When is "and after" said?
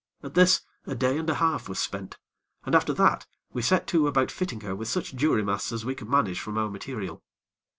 2.65-2.91